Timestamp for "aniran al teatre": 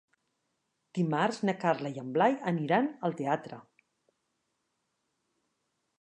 2.53-3.63